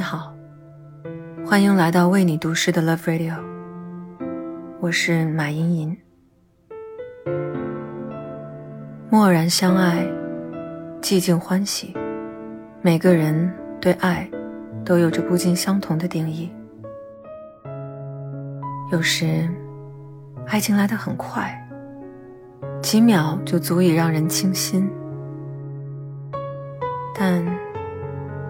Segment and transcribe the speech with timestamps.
[0.00, 0.34] 你好
[1.44, 3.36] 欢迎来到为你读诗的 Love Radio，
[4.80, 5.98] 我是马茵茵。
[9.10, 10.06] 默然相爱，
[11.02, 11.94] 寂静欢喜，
[12.80, 14.26] 每个人对爱
[14.86, 16.50] 都有着不尽相同的定义。
[18.92, 19.46] 有时，
[20.46, 21.54] 爱情来得很快，
[22.80, 24.90] 几秒就足以让人倾心。
[27.14, 27.44] 但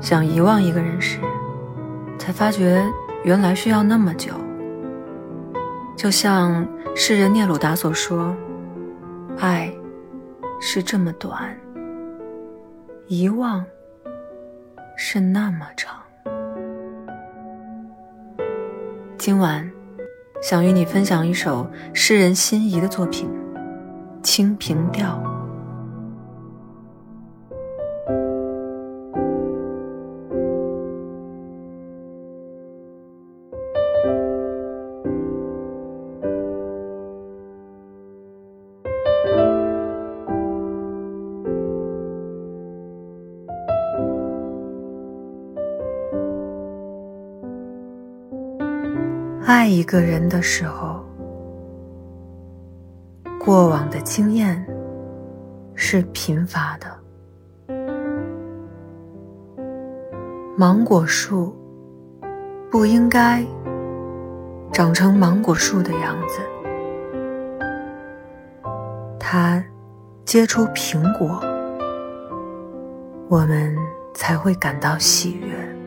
[0.00, 1.18] 想遗忘一个人时，
[2.20, 2.84] 才发觉
[3.24, 4.32] 原来需要那么久。
[5.96, 8.36] 就像诗人聂鲁达所说
[9.40, 9.72] ：“爱
[10.60, 11.56] 是这么短，
[13.08, 13.64] 遗忘
[14.96, 15.96] 是那么长。”
[19.18, 19.68] 今晚。
[20.42, 23.28] 想与你分享一首诗人心仪的作品
[24.22, 25.22] 《清平调》。
[49.52, 51.04] 爱一个人的时候，
[53.36, 54.64] 过往的经验
[55.74, 56.86] 是贫乏的。
[60.56, 61.52] 芒果树
[62.70, 63.44] 不应该
[64.72, 66.38] 长成芒果树的样子，
[69.18, 69.60] 它
[70.24, 71.40] 结出苹果，
[73.28, 73.76] 我们
[74.14, 75.79] 才会感到喜悦。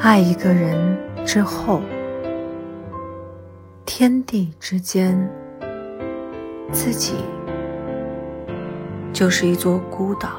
[0.00, 0.96] 爱一个人
[1.26, 1.82] 之后，
[3.84, 5.28] 天地之间，
[6.72, 7.16] 自己
[9.12, 10.30] 就是一座孤岛。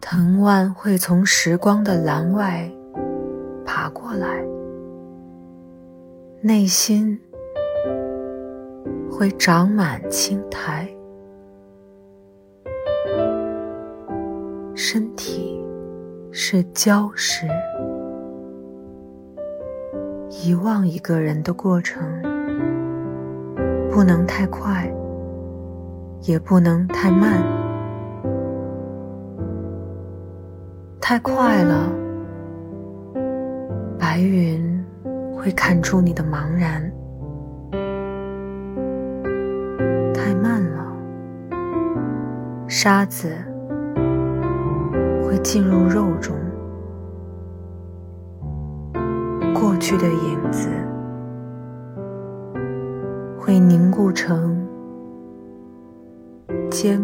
[0.00, 2.68] 藤蔓会从时光的栏外
[3.66, 4.42] 爬过来，
[6.40, 7.20] 内心
[9.10, 10.88] 会长满青苔，
[14.74, 15.49] 身体。
[16.32, 17.44] 是礁石，
[20.30, 22.00] 遗忘一个人的过程，
[23.90, 24.88] 不能太快，
[26.22, 27.42] 也不能太慢。
[31.00, 31.90] 太快了，
[33.98, 34.84] 白云
[35.34, 36.80] 会看出你的茫然；
[40.14, 40.96] 太慢了，
[42.68, 43.49] 沙子。
[45.30, 46.34] 会进入肉中，
[49.54, 50.68] 过去的影子
[53.38, 54.66] 会凝固成
[56.68, 57.00] 坚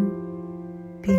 [1.01, 1.15] 冰。